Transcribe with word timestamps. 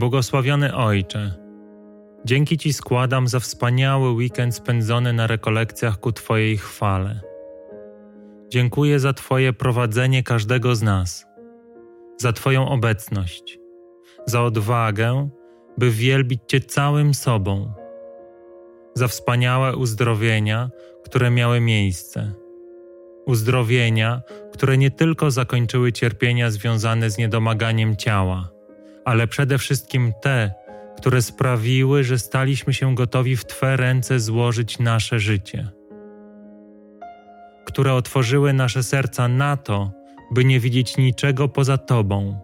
Błogosławiony 0.00 0.74
Ojcze, 0.74 1.34
dzięki 2.24 2.58
Ci 2.58 2.72
składam 2.72 3.28
za 3.28 3.40
wspaniały 3.40 4.10
weekend 4.10 4.54
spędzony 4.54 5.12
na 5.12 5.26
rekolekcjach 5.26 6.00
ku 6.00 6.12
Twojej 6.12 6.58
chwale. 6.58 7.20
Dziękuję 8.48 9.00
za 9.00 9.12
Twoje 9.12 9.52
prowadzenie 9.52 10.22
każdego 10.22 10.74
z 10.74 10.82
nas, 10.82 11.26
za 12.18 12.32
Twoją 12.32 12.68
obecność, 12.68 13.58
za 14.26 14.42
odwagę, 14.42 15.28
by 15.78 15.90
wielbić 15.90 16.40
Cię 16.46 16.60
całym 16.60 17.14
sobą, 17.14 17.72
za 18.94 19.08
wspaniałe 19.08 19.76
uzdrowienia, 19.76 20.70
które 21.04 21.30
miały 21.30 21.60
miejsce. 21.60 22.32
Uzdrowienia, 23.26 24.22
które 24.52 24.78
nie 24.78 24.90
tylko 24.90 25.30
zakończyły 25.30 25.92
cierpienia 25.92 26.50
związane 26.50 27.10
z 27.10 27.18
niedomaganiem 27.18 27.96
ciała, 27.96 28.59
ale 29.04 29.26
przede 29.26 29.58
wszystkim 29.58 30.12
te, 30.22 30.54
które 30.96 31.22
sprawiły, 31.22 32.04
że 32.04 32.18
staliśmy 32.18 32.74
się 32.74 32.94
gotowi 32.94 33.36
w 33.36 33.44
Twe 33.44 33.76
ręce 33.76 34.20
złożyć 34.20 34.78
nasze 34.78 35.18
życie, 35.18 35.68
które 37.64 37.94
otworzyły 37.94 38.52
nasze 38.52 38.82
serca 38.82 39.28
na 39.28 39.56
to, 39.56 39.90
by 40.30 40.44
nie 40.44 40.60
widzieć 40.60 40.96
niczego 40.96 41.48
poza 41.48 41.78
Tobą. 41.78 42.40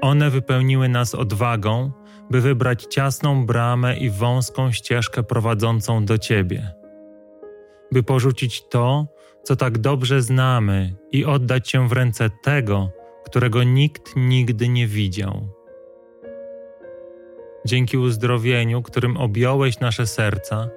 One 0.00 0.30
wypełniły 0.30 0.88
nas 0.88 1.14
odwagą, 1.14 1.92
by 2.30 2.40
wybrać 2.40 2.86
ciasną 2.90 3.46
bramę 3.46 3.96
i 3.96 4.10
wąską 4.10 4.72
ścieżkę 4.72 5.22
prowadzącą 5.22 6.04
do 6.04 6.18
Ciebie, 6.18 6.72
by 7.92 8.02
porzucić 8.02 8.68
to, 8.68 9.06
co 9.42 9.56
tak 9.56 9.78
dobrze 9.78 10.22
znamy 10.22 10.96
i 11.12 11.24
oddać 11.24 11.70
się 11.70 11.88
w 11.88 11.92
ręce 11.92 12.30
tego, 12.42 12.90
którego 13.26 13.62
nikt 13.62 14.16
nigdy 14.16 14.68
nie 14.68 14.86
widział. 14.86 15.48
Dzięki 17.66 17.98
uzdrowieniu, 17.98 18.82
którym 18.82 19.16
objąłeś 19.16 19.80
nasze 19.80 20.06
serca, 20.06 20.68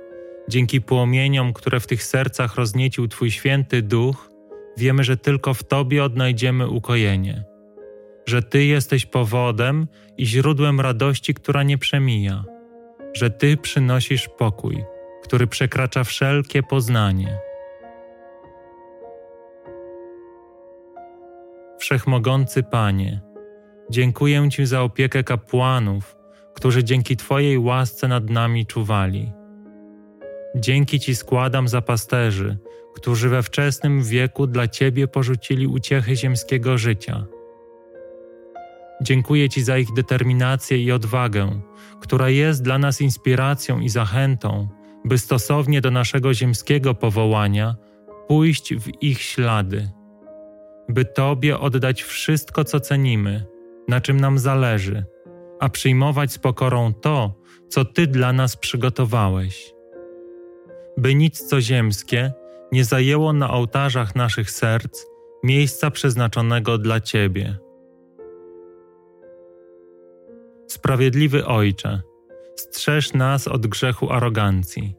dzięki 0.50 0.82
płomieniom, 0.82 1.54
które 1.54 1.80
w 1.80 1.88
tych 1.88 2.04
sercach 2.04 2.56
rozniecił 2.56 3.08
Twój 3.08 3.32
święty 3.32 3.82
duch, 3.82 4.30
wiemy, 4.78 5.04
że 5.04 5.18
tylko 5.18 5.54
w 5.54 5.64
Tobie 5.64 6.04
odnajdziemy 6.04 6.68
ukojenie, 6.68 7.44
że 8.26 8.44
Ty 8.44 8.66
jesteś 8.66 9.06
powodem 9.06 9.88
i 10.18 10.26
źródłem 10.26 10.80
radości, 10.80 11.34
która 11.34 11.64
nie 11.64 11.78
przemija, 11.78 12.44
że 13.14 13.30
Ty 13.30 13.58
przynosisz 13.58 14.30
pokój, 14.38 14.84
który 15.24 15.48
przekracza 15.48 16.04
wszelkie 16.04 16.64
poznanie 16.64 17.49
Wszechmogący 21.90 22.64
Panie, 22.64 23.22
dziękuję 23.90 24.50
Ci 24.50 24.66
za 24.66 24.82
opiekę 24.82 25.24
kapłanów, 25.24 26.18
którzy 26.54 26.84
dzięki 26.84 27.18
Twojej 27.18 27.58
łasce 27.58 28.08
nad 28.08 28.30
nami 28.30 28.66
czuwali. 28.66 29.32
Dzięki 30.56 31.00
Ci 31.00 31.16
składam 31.16 31.68
za 31.68 31.82
pasterzy, 31.82 32.58
którzy 32.96 33.30
we 33.30 33.44
wczesnym 33.44 34.04
wieku 34.04 34.48
dla 34.48 34.68
Ciebie 34.68 35.08
porzucili 35.08 35.68
uciechy 35.68 36.16
ziemskiego 36.16 36.78
życia. 36.78 37.26
Dziękuję 39.02 39.50
Ci 39.50 39.64
za 39.64 39.78
ich 39.78 39.94
determinację 39.94 40.84
i 40.84 40.92
odwagę, 40.92 41.62
która 42.02 42.30
jest 42.30 42.64
dla 42.64 42.78
nas 42.78 43.02
inspiracją 43.02 43.80
i 43.80 43.90
zachętą, 43.90 44.68
by 45.06 45.18
stosownie 45.18 45.82
do 45.82 45.92
naszego 45.92 46.34
ziemskiego 46.34 46.94
powołania 46.94 47.76
pójść 48.28 48.74
w 48.76 49.04
ich 49.04 49.22
ślady 49.22 49.99
by 50.90 51.06
Tobie 51.06 51.60
oddać 51.60 52.04
wszystko, 52.04 52.64
co 52.64 52.80
cenimy, 52.80 53.46
na 53.88 54.02
czym 54.02 54.20
nam 54.20 54.40
zależy, 54.40 55.06
a 55.60 55.70
przyjmować 55.70 56.32
z 56.32 56.38
pokorą 56.38 56.94
to, 56.94 57.34
co 57.70 57.86
Ty 57.86 58.08
dla 58.08 58.34
nas 58.34 58.58
przygotowałeś. 58.58 59.74
By 60.98 61.16
nic 61.16 61.48
co 61.48 61.62
ziemskie 61.62 62.34
nie 62.72 62.86
zajęło 62.86 63.34
na 63.34 63.52
ołtarzach 63.52 64.16
naszych 64.16 64.52
serc 64.52 65.06
miejsca 65.44 65.92
przeznaczonego 65.92 66.78
dla 66.78 67.00
Ciebie. 67.00 67.58
Sprawiedliwy 70.68 71.46
Ojcze, 71.46 72.02
strzeż 72.56 73.14
nas 73.14 73.48
od 73.48 73.68
grzechu 73.68 74.12
arogancji. 74.12 74.96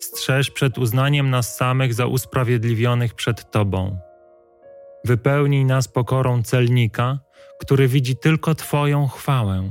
Strzeż 0.00 0.50
przed 0.50 0.78
uznaniem 0.78 1.30
nas 1.30 1.56
samych 1.56 1.94
za 1.94 2.06
usprawiedliwionych 2.06 3.14
przed 3.14 3.50
Tobą 3.50 4.05
Wypełnij 5.06 5.64
nas 5.64 5.88
pokorą 5.88 6.42
celnika, 6.42 7.18
który 7.60 7.88
widzi 7.88 8.16
tylko 8.16 8.54
Twoją 8.54 9.08
chwałę, 9.08 9.62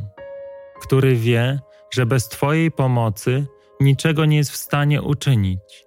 który 0.81 1.16
wie, 1.16 1.59
że 1.94 2.06
bez 2.06 2.28
Twojej 2.28 2.72
pomocy 2.72 3.47
niczego 3.79 4.25
nie 4.25 4.38
jest 4.38 4.51
w 4.51 4.56
stanie 4.56 5.01
uczynić, 5.01 5.85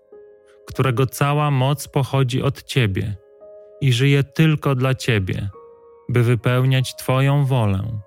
którego 0.67 1.07
cała 1.07 1.51
moc 1.51 1.89
pochodzi 1.89 2.43
od 2.43 2.63
Ciebie 2.63 3.17
i 3.81 3.93
żyje 3.93 4.25
tylko 4.25 4.75
dla 4.75 4.95
Ciebie, 4.95 5.49
by 6.09 6.23
wypełniać 6.23 6.97
Twoją 6.97 7.45
wolę. 7.45 8.01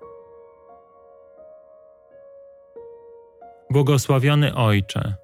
Błogosławiony 3.70 4.54
Ojcze, 4.54 5.14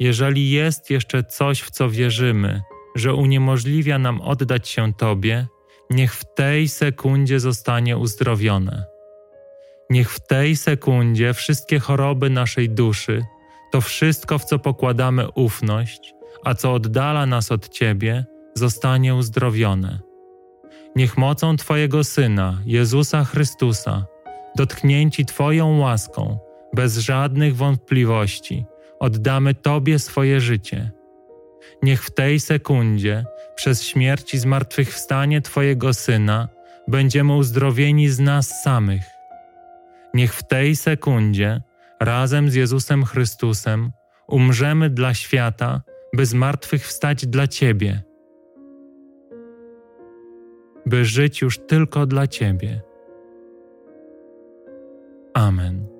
jeżeli 0.00 0.50
jest 0.50 0.90
jeszcze 0.90 1.24
coś, 1.24 1.62
w 1.62 1.70
co 1.70 1.90
wierzymy, 1.90 2.62
że 2.94 3.14
uniemożliwia 3.14 3.98
nam 3.98 4.20
oddać 4.20 4.68
się 4.68 4.94
Tobie, 4.94 5.46
niech 5.90 6.14
w 6.14 6.34
tej 6.34 6.68
sekundzie 6.68 7.40
zostanie 7.40 7.96
uzdrowione. 7.96 8.84
Niech 9.90 10.12
w 10.12 10.26
tej 10.26 10.56
sekundzie 10.56 11.34
wszystkie 11.34 11.78
choroby 11.78 12.30
naszej 12.30 12.70
duszy, 12.70 13.24
to 13.72 13.80
wszystko, 13.80 14.38
w 14.38 14.44
co 14.44 14.58
pokładamy 14.58 15.30
ufność, 15.30 16.14
a 16.44 16.54
co 16.54 16.72
oddala 16.72 17.26
nas 17.26 17.52
od 17.52 17.68
Ciebie, 17.68 18.24
zostanie 18.54 19.14
uzdrowione. 19.14 20.00
Niech 20.96 21.18
mocą 21.18 21.56
Twojego 21.56 22.04
Syna, 22.04 22.62
Jezusa 22.66 23.24
Chrystusa, 23.24 24.06
dotknięci 24.56 25.26
Twoją 25.26 25.78
łaską, 25.78 26.38
bez 26.72 26.98
żadnych 26.98 27.56
wątpliwości, 27.56 28.64
oddamy 29.00 29.54
Tobie 29.54 29.98
swoje 29.98 30.40
życie. 30.40 30.90
Niech 31.82 32.04
w 32.04 32.14
tej 32.14 32.40
sekundzie 32.40 33.24
przez 33.58 33.82
śmierć 33.82 34.34
i 34.34 34.38
zmartwychwstanie 34.38 35.40
Twojego 35.40 35.94
Syna 35.94 36.48
będziemy 36.88 37.36
uzdrowieni 37.36 38.08
z 38.08 38.18
nas 38.18 38.62
samych. 38.62 39.02
Niech 40.14 40.34
w 40.34 40.42
tej 40.42 40.76
sekundzie, 40.76 41.62
razem 42.00 42.50
z 42.50 42.54
Jezusem 42.54 43.04
Chrystusem, 43.04 43.92
umrzemy 44.28 44.90
dla 44.90 45.14
świata, 45.14 45.82
by 46.12 46.26
zmartwychwstać 46.26 47.26
dla 47.26 47.48
Ciebie, 47.48 48.02
by 50.86 51.04
żyć 51.04 51.40
już 51.40 51.58
tylko 51.58 52.06
dla 52.06 52.26
Ciebie. 52.26 52.80
Amen. 55.34 55.97